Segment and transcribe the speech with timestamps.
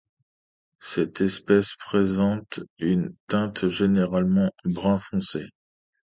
[0.79, 5.45] Cette espèce présente une teinte générale brun foncé.